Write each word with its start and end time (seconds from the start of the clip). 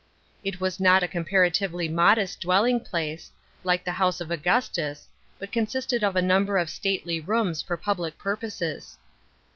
Jt 0.43 0.59
was 0.59 0.79
not 0.79 1.03
a 1.03 1.07
comparatively 1.07 1.87
modest 1.87 2.41
dwelling 2.41 2.79
place, 2.79 3.29
like 3.63 3.83
the 3.85 3.91
house 3.91 4.19
of 4.19 4.31
Augustus, 4.31 5.07
but 5.37 5.51
consisted 5.51 6.03
of 6.03 6.15
a 6.15 6.23
number 6.23 6.57
of 6.57 6.71
stately 6.71 7.21
ronms 7.21 7.63
for 7.63 7.77
public 7.77 8.17
puri 8.17 8.37
oses. 8.47 8.97